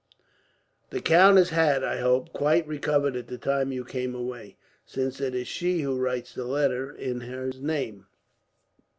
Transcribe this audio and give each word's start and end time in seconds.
"The 0.89 0.99
countess 0.99 1.49
had, 1.51 1.83
I 1.83 1.97
hope, 1.99 2.33
quite 2.33 2.65
recovered 2.67 3.15
at 3.15 3.27
the 3.27 3.37
time 3.37 3.71
you 3.71 3.85
came 3.85 4.15
away, 4.15 4.57
since 4.83 5.21
it 5.21 5.35
is 5.35 5.47
she 5.47 5.81
who 5.81 5.95
writes 5.95 6.33
the 6.33 6.45
letter 6.45 6.91
in 6.91 7.19
his 7.19 7.61
name." 7.61 8.07